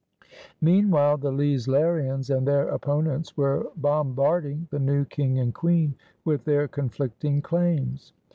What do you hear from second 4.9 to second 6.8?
King and Queen with their